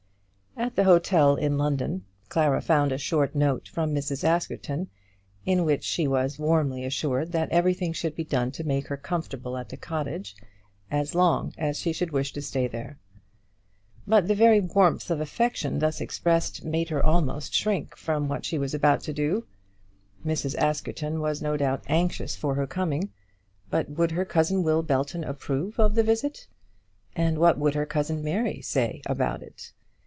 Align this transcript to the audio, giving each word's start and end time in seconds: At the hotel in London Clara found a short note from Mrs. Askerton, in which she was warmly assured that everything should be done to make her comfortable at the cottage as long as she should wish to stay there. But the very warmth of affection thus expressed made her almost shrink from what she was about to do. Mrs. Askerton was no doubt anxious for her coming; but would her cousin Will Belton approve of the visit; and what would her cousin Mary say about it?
At 0.57 0.75
the 0.75 0.83
hotel 0.83 1.35
in 1.37 1.57
London 1.57 2.05
Clara 2.29 2.61
found 2.61 2.91
a 2.91 2.97
short 2.97 3.33
note 3.33 3.69
from 3.69 3.95
Mrs. 3.95 4.23
Askerton, 4.25 4.89
in 5.45 5.63
which 5.65 5.83
she 5.83 6.07
was 6.07 6.37
warmly 6.37 6.83
assured 6.83 7.31
that 7.31 7.49
everything 7.51 7.93
should 7.93 8.15
be 8.15 8.25
done 8.25 8.51
to 8.51 8.65
make 8.65 8.87
her 8.87 8.97
comfortable 8.97 9.57
at 9.57 9.69
the 9.69 9.77
cottage 9.77 10.35
as 10.91 11.15
long 11.15 11.53
as 11.57 11.77
she 11.77 11.93
should 11.93 12.11
wish 12.11 12.33
to 12.33 12.41
stay 12.41 12.67
there. 12.67 12.99
But 14.05 14.27
the 14.27 14.35
very 14.35 14.59
warmth 14.59 15.09
of 15.09 15.19
affection 15.21 15.79
thus 15.79 15.99
expressed 16.01 16.63
made 16.65 16.89
her 16.89 17.03
almost 17.03 17.55
shrink 17.55 17.95
from 17.95 18.27
what 18.27 18.45
she 18.45 18.59
was 18.59 18.73
about 18.73 19.01
to 19.03 19.13
do. 19.13 19.47
Mrs. 20.23 20.55
Askerton 20.57 21.21
was 21.21 21.41
no 21.41 21.55
doubt 21.57 21.83
anxious 21.87 22.35
for 22.35 22.55
her 22.55 22.67
coming; 22.67 23.09
but 23.71 23.89
would 23.89 24.11
her 24.11 24.25
cousin 24.25 24.63
Will 24.63 24.83
Belton 24.83 25.23
approve 25.23 25.79
of 25.79 25.95
the 25.95 26.03
visit; 26.03 26.45
and 27.15 27.39
what 27.39 27.57
would 27.57 27.73
her 27.73 27.85
cousin 27.85 28.21
Mary 28.21 28.61
say 28.61 29.01
about 29.07 29.41
it? 29.41 29.71